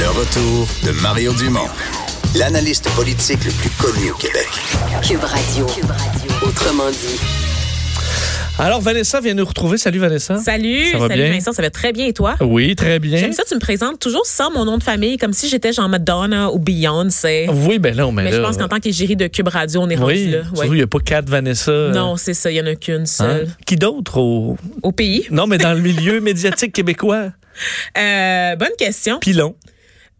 [0.00, 1.68] Le retour de Mario Dumont,
[2.36, 4.48] l'analyste politique le plus connu au Québec.
[5.02, 5.66] Cube Radio.
[6.42, 7.20] Autrement dit.
[8.58, 9.78] Alors, Vanessa vient nous retrouver.
[9.78, 10.38] Salut, Vanessa.
[10.38, 11.32] Salut, Ça va salut bien?
[11.32, 12.36] Vincent, ça va très bien et toi?
[12.40, 13.18] Oui, très bien.
[13.18, 15.88] J'aime ça, tu me présentes toujours sans mon nom de famille, comme si j'étais genre
[15.88, 17.46] Madonna ou Beyoncé.
[17.52, 19.88] Oui, ben non, mais, Mais là, je pense qu'en tant qu'égérie de Cube Radio, on
[19.88, 20.42] est rendu Oui, là.
[20.66, 21.70] il n'y a pas quatre Vanessa.
[21.70, 23.06] euh, Non, c'est ça, il y en a qu'une hein?
[23.06, 23.48] seule.
[23.66, 24.56] Qui d'autre au...
[24.82, 25.26] Au pays?
[25.30, 27.28] Non, mais dans le milieu médiatique québécois.
[27.98, 29.18] Euh, bonne question.
[29.20, 29.54] Pilon.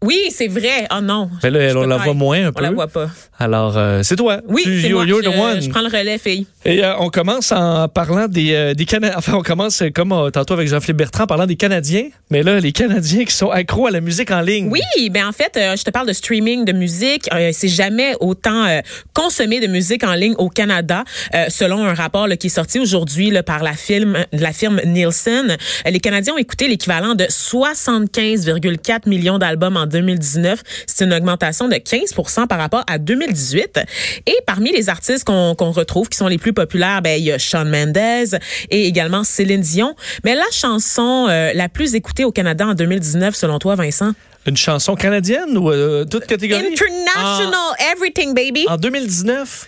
[0.03, 0.87] Oui, c'est vrai.
[0.91, 1.29] Oh non.
[1.43, 2.63] Ben là, Je on la voit moins un On peu.
[2.63, 3.07] la voit pas.
[3.41, 4.39] Alors, euh, c'est toi.
[4.47, 5.03] Oui, c'est moi.
[5.03, 5.61] you're je, the one.
[5.61, 6.45] je prends le relais, fille.
[6.63, 9.17] Et euh, on commence en parlant des, euh, des Canadiens.
[9.17, 12.09] Enfin, on commence euh, comme euh, tantôt avec Jean-Philippe Bertrand en parlant des Canadiens.
[12.29, 14.69] Mais là, les Canadiens qui sont accros à la musique en ligne.
[14.69, 17.27] Oui, ben en fait, euh, je te parle de streaming de musique.
[17.33, 18.81] Euh, c'est jamais autant euh,
[19.13, 22.79] consommé de musique en ligne au Canada, euh, selon un rapport là, qui est sorti
[22.79, 25.57] aujourd'hui par la firme, la firme Nielsen.
[25.87, 30.61] Euh, les Canadiens ont écouté l'équivalent de 75,4 millions d'albums en 2019.
[30.85, 32.99] C'est une augmentation de 15% par rapport à
[33.31, 33.79] 2018.
[34.27, 37.37] Et parmi les artistes qu'on retrouve, qui sont les plus populaires, ben il y a
[37.37, 39.95] Shawn Mendes et également Céline Dion.
[40.23, 44.11] Mais la chanson euh, la plus écoutée au Canada en 2019, selon toi, Vincent?
[44.47, 46.65] Une chanson canadienne ou euh, toute catégorie?
[46.65, 48.65] International Everything, baby.
[48.67, 49.67] En, en 2019?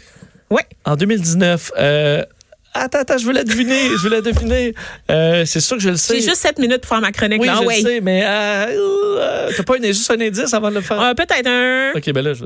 [0.50, 0.66] Ouais.
[0.86, 1.72] En 2019.
[1.78, 2.24] Euh,
[2.74, 3.90] attends, attends, je veux la deviner.
[3.90, 4.74] je veux la deviner.
[5.12, 6.16] Euh, c'est sûr que je le sais.
[6.16, 7.42] J'ai juste 7 minutes pour faire ma chronique.
[7.42, 7.58] Oui, là.
[7.62, 7.82] je ouais.
[7.82, 8.66] le sais, mais euh,
[9.20, 11.00] euh, t'as pas une, juste un indice avant de le faire?
[11.02, 11.92] Euh, Peut-être un.
[11.96, 12.46] OK, ben là, je...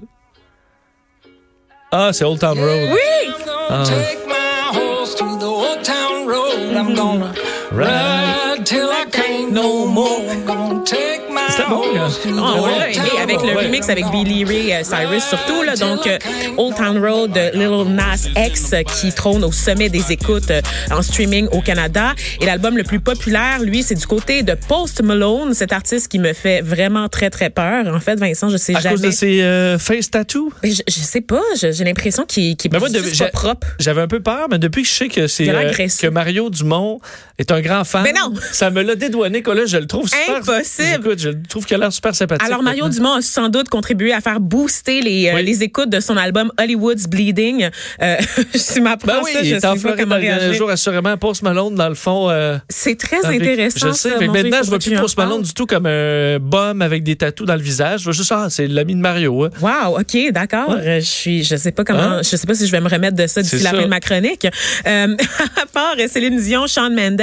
[1.90, 2.90] Ah, c'est Old Town Road.
[2.92, 3.34] Oui!
[3.70, 3.84] Ah.
[3.86, 6.76] Take my horse to the old town road.
[6.76, 7.34] I'm gonna
[7.72, 10.20] ride till I can't no more.
[10.30, 11.27] I'm gonna take my
[11.58, 14.06] C'était bon, horse to the Oh, on l'a old aimé town avec le remix avec
[14.12, 15.76] Billy Ray euh, Cyrus surtout là.
[15.76, 16.18] Donc euh,
[16.58, 20.52] Old Town Road de Little Nas X euh, qui trône au sommet des écoutes
[20.92, 22.14] en streaming au Canada.
[22.42, 25.54] Et l'album le plus populaire lui c'est du côté de Post Malone.
[25.54, 27.88] Cet artiste qui me fait vraiment très très peur.
[27.88, 30.52] En fait Vincent je sais À jamais cause de ses euh, face tattoos?
[30.64, 31.42] Je, je sais pas.
[31.60, 33.68] J'ai l'impression qu'il est pas propre.
[33.80, 37.00] J'avais un peu peur, mais depuis que je sais que c'est euh, que Mario Dumont
[37.38, 38.34] est un grand fan, Mais non!
[38.52, 40.38] ça me l'a dédouané que là, je le trouve super.
[40.38, 41.06] Impossible!
[41.06, 42.46] Écoute, je le trouve qu'il a l'air super sympathique.
[42.46, 42.96] Alors, Mario maintenant.
[42.98, 45.44] Dumont a sans doute contribué à faire booster les, euh, Oui.
[45.46, 47.70] les écoutes de son album Hollywood's Bleeding.
[48.02, 48.18] Euh,
[48.56, 51.16] si m'apprends Ben oui, ça, il je est sais en Floride dans les jours, assurément.
[51.18, 52.30] Post Malone, dans le fond.
[52.30, 53.88] euh, C'est très intéressant.
[53.88, 54.10] Je sais.
[54.10, 54.18] ça.
[54.18, 57.16] Dieu, maintenant, il je vois plus Post Malone du tout comme un bum avec des
[57.16, 58.00] tatous dans le visage.
[58.02, 59.46] Je vois juste, ah, c'est l'ami de Mario.
[59.46, 59.50] hein.
[59.62, 60.70] Wow, ok, d'accord.
[60.70, 60.88] Ouais.
[60.88, 62.22] Euh, Je suis, je sais pas comment, Hein?
[62.24, 64.00] je sais pas si je vais me remettre de ça d'ici la fin de ma
[64.00, 64.46] chronique.
[64.88, 65.16] Euh,
[65.62, 67.22] à part Céline Dion, Shawn Mendes,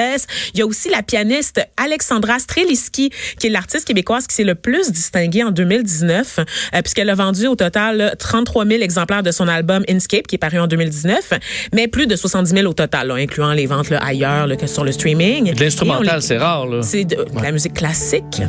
[0.54, 4.54] il y a aussi la pianiste Alexandra Streliski, qui est l'artiste québécoise qui s'est le
[4.54, 9.30] plus distinguée en 2019, euh, puisqu'elle a vendu au total là, 33 000 exemplaires de
[9.30, 11.32] son album Inscape, qui est paru en 2019,
[11.75, 14.84] mais plus de 70 000 au total, là, incluant les ventes là, ailleurs que sur
[14.84, 15.54] le streaming.
[15.58, 18.42] L'instrumental, les- c'est rare, c'est de, de la musique classique,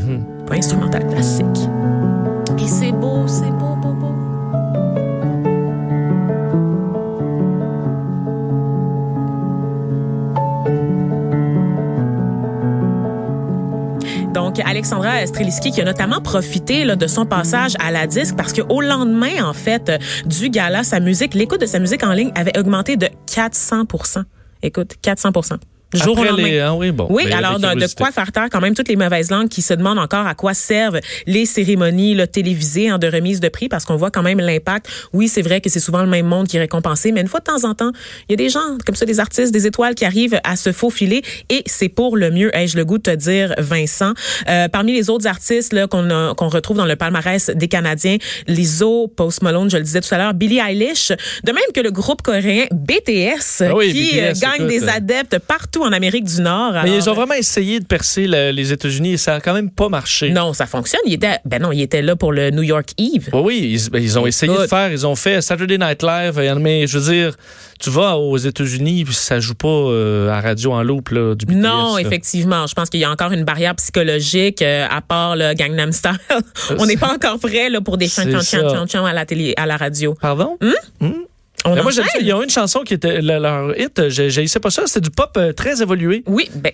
[0.47, 1.45] pas instrumentale classique.
[14.75, 18.81] Alexandra Streliski qui a notamment profité là, de son passage à la disque parce qu'au
[18.81, 22.59] lendemain, en fait, euh, du gala, sa musique, l'écoute de sa musique en ligne avait
[22.59, 23.85] augmenté de 400
[24.63, 25.31] Écoute, 400
[25.93, 26.47] jour au Après lendemain.
[26.47, 27.07] les- ah oui, bon.
[27.09, 29.73] Oui, Ben, alors de, quoi faire taire quand même toutes les mauvaises langues qui se
[29.73, 33.85] demandent encore à quoi servent les cérémonies là, télévisées hein, de remise de prix parce
[33.85, 34.87] qu'on voit quand même l'impact.
[35.13, 37.39] Oui, c'est vrai que c'est souvent le même monde qui est récompensé, mais une fois
[37.39, 37.91] de temps en temps,
[38.27, 40.71] il y a des gens comme ça, des artistes, des étoiles qui arrivent à se
[40.71, 42.55] faufiler et c'est pour le mieux.
[42.55, 44.13] Ai-je le goût de te dire, Vincent.
[44.49, 48.17] Euh, parmi les autres artistes là qu'on qu'on retrouve dans le palmarès des Canadiens,
[48.47, 51.09] Lizzo, Post Malone, je le disais tout à l'heure, Billie Eilish,
[51.43, 54.83] de même que le groupe coréen BTS Ah oui, qui BTS, euh, gagne écoute, des
[54.83, 56.73] euh, adeptes partout en Amérique du Nord.
[56.73, 59.53] Mais Alors, ils ont vraiment essayé de percer le- les États-Unis et ça a quand
[59.53, 60.29] même pas marché.
[60.31, 61.01] Non, ça fonctionne.
[61.05, 63.29] Il était, ben non, il était là pour le New York Eve.
[63.33, 66.37] Oui, oui, ils, ben, ils ont essayé de faire, ils ont fait Saturday Night Live,
[66.39, 67.35] euh, mais je veux dire,
[67.79, 71.45] tu vas aux États-Unis, puis ça joue pas euh, à radio en loop là, du
[71.45, 71.55] BTS.
[71.55, 72.01] Non, là.
[72.01, 72.65] effectivement.
[72.67, 76.11] Je pense qu'il y a encore une barrière psychologique euh, à part le Gangnam Style.
[76.79, 78.23] On n'est pas encore prêt là, pour des chants,
[79.05, 80.15] à la télé, à la radio.
[80.19, 80.57] Pardon?
[81.63, 82.19] On moi, j'aime ça.
[82.19, 85.01] Il y a une chanson qui était le- leur hit, j'ai j'ai pas ça, c'était
[85.01, 86.23] du pop euh, très évolué.
[86.27, 86.71] Oui, ben,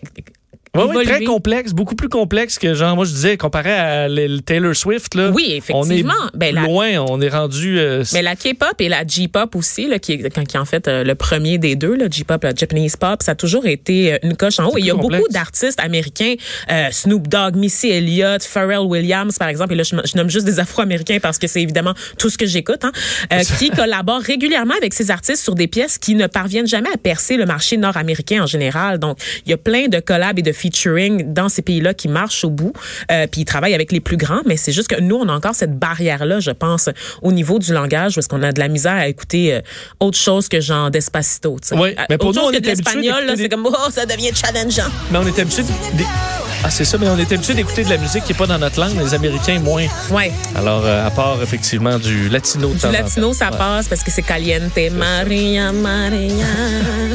[0.73, 1.06] Ouais, évolué.
[1.06, 5.15] très complexe, beaucoup plus complexe que genre, moi je disais, comparé à le- Taylor Swift,
[5.15, 5.29] là.
[5.31, 6.13] Oui, effectivement.
[6.23, 7.77] On est Ben, la- loin, on est rendu.
[7.77, 10.88] euh, Mais la K-pop et la J-pop aussi, là, qui, est, qui est en fait
[10.88, 14.18] euh, le premier des deux, le J-pop, le Japanese pop, ça a toujours été euh,
[14.23, 14.77] une coche en haut.
[14.77, 16.35] Et il y a beaucoup d'artistes américains,
[16.71, 20.45] euh, Snoop Dogg, Missy Elliott, Pharrell Williams, par exemple, et là je, je nomme juste
[20.45, 24.94] des Afro-Américains parce que c'est évidemment tout ce que j'écoute, hein, qui collaborent régulièrement avec
[24.94, 28.47] ces artistes sur des pièces qui ne parviennent jamais à percer le marché nord-américain en
[28.47, 29.00] général.
[29.00, 32.43] Donc, il y a plein de collabs et de featuring dans ces pays-là qui marchent
[32.43, 32.73] au bout.
[33.11, 35.33] Euh, puis il travaille avec les plus grands, mais c'est juste que nous, on a
[35.33, 36.89] encore cette barrière-là, je pense,
[37.21, 39.61] au niveau du langage, parce qu'on a de la misère à écouter euh,
[39.99, 41.57] autre chose que genre Despacito.
[41.61, 41.75] tu sais.
[41.75, 44.31] Oui, mais pour autre nous, chose on que de l'espagnol, c'est comme, oh, ça devient
[44.33, 44.91] challengeant.
[45.11, 45.63] Mais on est habitué
[46.63, 48.59] Ah, c'est ça, mais on est habitué d'écouter de la musique qui n'est pas dans
[48.59, 49.87] notre langue, les Américains moins.
[50.11, 50.31] Ouais.
[50.55, 52.91] Alors, euh, à part effectivement du latino temps Du temps.
[52.91, 53.57] latino, ça Ouais.
[53.57, 54.71] passe parce que c'est caliente.
[54.93, 56.45] Maria, Maria.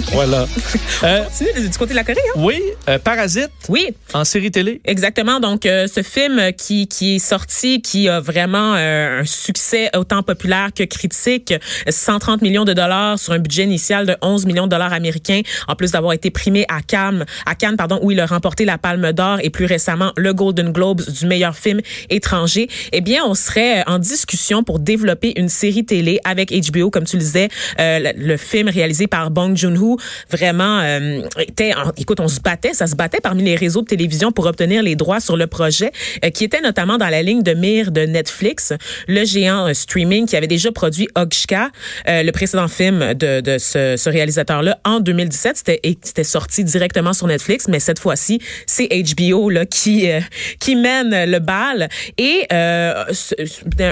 [0.13, 0.47] Voilà.
[1.03, 2.33] Euh, Continue du côté de la Corée, hein?
[2.41, 3.89] oui, euh, Parasite Oui.
[4.15, 4.81] en série télé.
[4.87, 5.41] Exactement.
[5.41, 10.71] Donc, euh, ce film qui, qui est sorti, qui a vraiment un succès autant populaire
[10.75, 11.53] que critique,
[11.87, 15.77] 130 millions de dollars sur un budget initial de 11 millions de dollars américains, en
[15.77, 19.13] plus d'avoir été primé à Cannes, à Cannes, pardon, où il a remporté la Palme
[19.13, 21.81] d'Or et plus récemment le Golden Globes du meilleur film
[22.11, 22.69] étranger.
[22.93, 27.17] Eh bien, on serait en discussion pour développer une série télé avec HBO, comme tu
[27.17, 27.49] le disais,
[27.81, 29.99] euh, le, film réalisé par Bong Joon-ho,
[30.31, 34.33] vraiment euh, était, écoute, on se battait, ça se battait parmi les réseaux de télévision
[34.33, 35.91] pour obtenir les droits sur le projet,
[36.25, 38.73] euh, qui était notamment dans la ligne de mire de Netflix,
[39.09, 41.71] le géant euh, streaming qui avait déjà produit Ogshka,
[42.09, 45.57] euh, le précédent film de, de ce, ce réalisateur-là, en 2017.
[45.57, 50.21] C'était et c'était sorti directement sur Netflix, mais cette fois-ci, c'est HBO là qui euh,
[50.61, 51.89] qui mène le bal.
[52.19, 53.05] Et euh,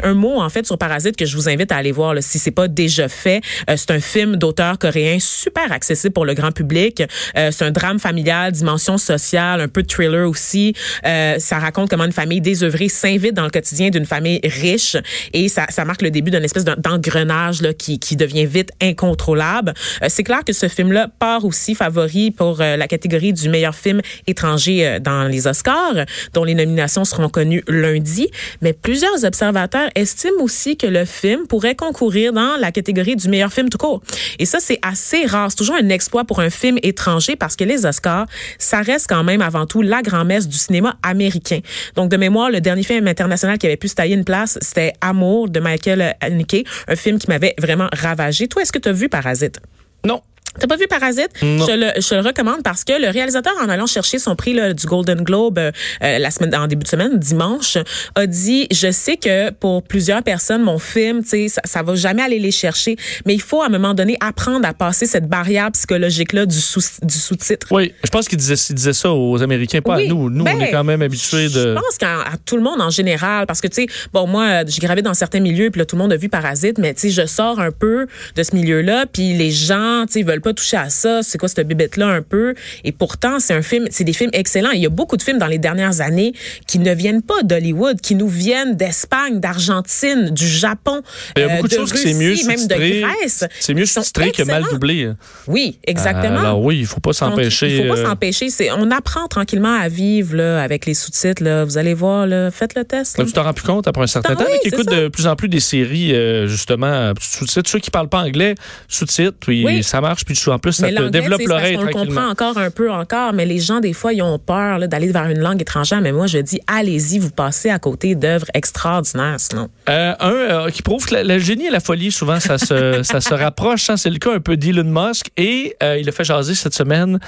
[0.02, 2.38] un mot en fait sur Parasite que je vous invite à aller voir là, si
[2.38, 3.40] c'est pas déjà fait.
[3.69, 7.02] Euh, c'est un film d'auteur coréen super accessible pour le grand public.
[7.36, 10.75] Euh, c'est un drame familial, dimension sociale, un peu de thriller aussi.
[11.04, 14.96] Euh, ça raconte comment une famille désœuvrée s'invite dans le quotidien d'une famille riche
[15.32, 19.75] et ça, ça marque le début d'une espèce d'engrenage là, qui, qui devient vite incontrôlable.
[20.08, 24.86] C'est clair que ce film-là part aussi favori pour la catégorie du meilleur film étranger
[24.86, 24.98] euh,
[25.28, 28.28] les Oscars, dont les nominations seront connues lundi.
[28.62, 33.52] Mais plusieurs observateurs estiment aussi que le film pourrait concourir dans la catégorie du meilleur
[33.52, 34.02] film tout court.
[34.38, 35.50] Et ça, c'est assez rare.
[35.50, 38.26] C'est toujours un exploit pour un film étranger parce que les Oscars,
[38.58, 41.60] ça reste quand même avant tout la grand-messe du cinéma américain.
[41.94, 44.92] Donc, de mémoire, le dernier film international qui avait pu se tailler une place, c'était
[45.00, 48.48] Amour de Michael Haneke, un film qui m'avait vraiment ravagé.
[48.48, 49.60] Toi, est-ce que tu as vu Parasite?
[50.04, 50.20] Non.
[50.58, 51.30] T'as pas vu Parasite?
[51.42, 51.66] Non.
[51.66, 54.72] Je, le, je le recommande parce que le réalisateur, en allant chercher son prix là,
[54.72, 55.70] du Golden Globe euh,
[56.02, 57.76] euh, la semaine, en début de semaine, dimanche,
[58.14, 61.94] a dit Je sais que pour plusieurs personnes, mon film, tu sais, ça, ça va
[61.94, 62.96] jamais aller les chercher,
[63.26, 66.80] mais il faut à un moment donné apprendre à passer cette barrière psychologique-là du, sous,
[67.02, 67.66] du sous-titre.
[67.70, 70.30] Oui, je pense qu'il disait, il disait ça aux Américains, pas Oui, à nous.
[70.30, 71.74] Nous, ben, on est quand même habitués Je de.
[71.74, 74.80] pense qu'à tout le monde en général, parce que tu sais, bon moi, euh, j'ai
[74.80, 77.10] gravé dans certains milieux, puis là tout le monde a vu Parasite, mais tu sais,
[77.10, 80.76] je sors un peu de ce milieu-là, puis les gens, tu sais, veulent pas toucher
[80.76, 81.23] à ça.
[81.23, 82.55] C'est quoi cette bibette-là un peu?
[82.85, 84.70] Et pourtant, c'est un film, c'est des films excellents.
[84.70, 86.32] Il y a beaucoup de films dans les dernières années
[86.67, 91.02] qui ne viennent pas d'Hollywood, qui nous viennent d'Espagne, d'Argentine, du Japon,
[91.37, 92.75] Il y a euh, beaucoup de, choses Russie, mieux même de.
[92.75, 93.44] Grèce.
[93.61, 95.11] C'est mieux sous-titré que mal doublé.
[95.46, 96.41] Oui, exactement.
[96.41, 97.76] Alors oui, il faut pas s'empêcher.
[97.76, 98.50] Il faut pas euh, s'empêcher.
[98.50, 101.43] C'est, on apprend tranquillement à vivre là, avec les sous-titres.
[101.43, 101.64] Là.
[101.64, 103.19] Vous allez voir, là, faites le test.
[103.19, 103.25] là.
[103.25, 104.82] Tu t'en rends plus compte après un certain Ah temps, oui, qui ça.
[104.82, 107.70] de plus en plus des séries, euh, justement, sous-titres.
[107.70, 108.55] Ceux qui parlent pas anglais,
[108.88, 109.82] sous-titres, puis Oui.
[109.82, 112.04] ça marche, puis en plus, ça te développe l'oreille le tranquillement.
[112.22, 115.26] comprend encore un peu encore, mais les gens, des fois, ils ont peur d'aller vers
[115.28, 116.00] une langue étrangère.
[116.00, 119.69] Mais moi, je dis, allez-y, vous passez à côté d'œuvres extraordinaires, sinon.
[119.88, 123.02] Euh, un euh, qui prouve que la- le génie et la folie, souvent, ça se,
[123.04, 123.90] ça se rapproche.
[123.90, 123.96] hein.
[123.96, 125.26] C'est le cas un peu d'Elon Musk.
[125.36, 127.19] Et euh, il a fait jaser cette semaine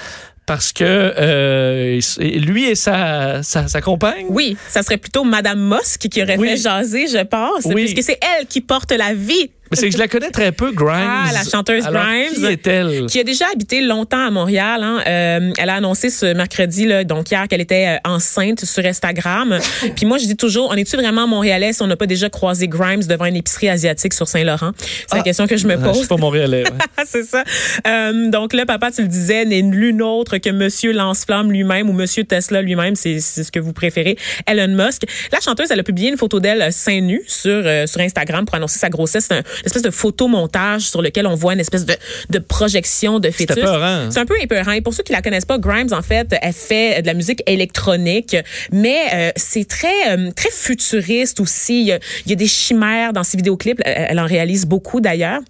[0.45, 4.25] parce que euh, lui et sa, sa, sa compagne.
[4.29, 6.47] Oui, ça serait plutôt Madame Musk qui aurait Oui.
[6.49, 7.85] fait jaser, je pense, Oui.
[7.85, 9.51] puisque c'est elle qui porte la vie.
[9.71, 10.95] Mais c'est que je la connais très peu, Grimes.
[11.09, 12.33] Ah, la chanteuse Alors, Grimes.
[12.35, 13.05] Qui est-elle?
[13.07, 14.81] qui a déjà habité longtemps à Montréal.
[14.83, 14.99] Hein.
[15.07, 19.57] Euh, elle a annoncé ce mercredi, là, donc hier, qu'elle était euh, enceinte sur Instagram.
[19.95, 22.67] Puis moi, je dis toujours, on est-tu vraiment montréalais si on n'a pas déjà croisé
[22.67, 24.71] Grimes devant une épicerie asiatique sur Saint-Laurent?
[25.07, 25.97] C'est la question que je me Ah, Je pose.
[25.99, 26.63] suis pas montréalais.
[26.63, 26.77] ouais.
[26.97, 27.43] Ah, c'est ça.
[27.87, 31.93] Euh, donc là, papa, tu le disais, n'est l'une autre que Monsieur Lance-Flamme lui-même ou
[31.93, 35.03] Monsieur Tesla lui-même, c'est c'est ce que vous préférez, Elon Musk.
[35.31, 38.45] La chanteuse, elle a publié une photo d'elle euh, seins nus sur euh, sur Instagram
[38.45, 39.25] pour annoncer sa grossesse.
[39.29, 41.95] C'est un- une espèce de photomontage sur lequel on voit une espèce de,
[42.29, 43.57] de projection de fœtus.
[43.57, 44.09] épeurant.
[44.11, 44.71] C'est un peu épeurant.
[44.71, 47.41] Et pour ceux qui la connaissent pas, Grimes, en fait, elle fait de la musique
[47.47, 48.35] électronique,
[48.71, 51.81] mais euh, c'est très euh, très futuriste aussi.
[51.81, 53.81] Il y, a, il y a des chimères dans ses vidéoclips.
[53.85, 55.41] Elle, elle en réalise beaucoup d'ailleurs.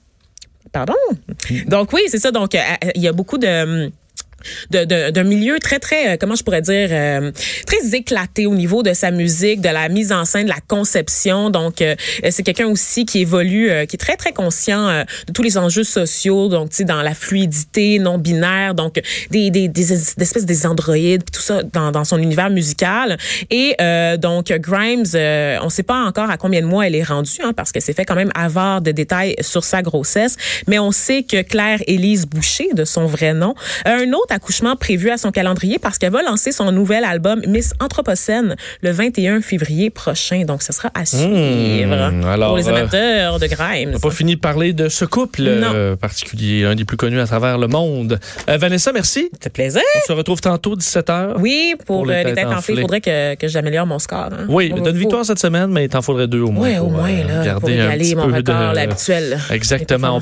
[0.72, 0.94] Pardon?
[1.68, 2.32] Donc oui, c'est ça.
[2.32, 2.60] Donc euh,
[2.96, 3.92] il y a beaucoup de de-
[4.70, 7.32] d'un milieu très très euh, comment je pourrais dire euh,
[7.66, 11.50] très éclaté au niveau de sa musique de la mise en scène de la conception.
[11.50, 11.96] Donc euh,
[12.30, 15.58] c'est quelqu'un aussi qui évolue euh, qui est très très conscient euh, de tous les
[15.58, 19.02] enjeux sociaux donc tu sais dans la fluidité non binaire donc
[19.32, 23.18] des des, des, espèces des androïdes tout ça dans, dans son univers musical.
[23.50, 25.06] Et euh, donc Grimes
[25.62, 27.94] on sait pas encore à combien de mois elle est rendue hein, parce que c'est
[27.94, 30.36] fait quand même avoir de détails sur sa grossesse
[30.68, 34.76] mais on sait que Claire Élise Boucher de son vrai nom un autre d'autres accouchements
[34.76, 39.42] prévus à son calendrier parce qu'elle va lancer son nouvel album Miss Anthropocène le 21
[39.42, 40.44] février prochain.
[40.46, 43.90] Donc, ce sera à suivre Mmh, alors, pour les euh, amateurs de Grimes.
[43.90, 47.20] On n'a pas fini de parler de ce couple euh, particulier, un des plus connus
[47.20, 48.20] à travers le monde.
[48.50, 49.30] Euh, Vanessa, merci.
[49.34, 49.82] Ça fait plaisir.
[50.04, 51.36] On se retrouve tantôt, 17h.
[51.40, 54.30] Oui, pour, Pour les têtes têtes enflées, il faudrait que, que j'améliore mon score.
[54.32, 54.46] hein.
[54.50, 56.68] Oui, donne faut- victoire cette semaine, mais il t'en faudrait deux au moins.
[56.68, 59.40] Ouais, au pour, moins, là, pour égaler petit mon record habituel.
[59.52, 60.16] Exactement.